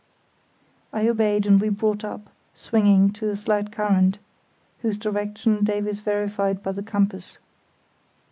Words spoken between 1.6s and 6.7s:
we brought up, swinging to a slight current, whose direction Davies verified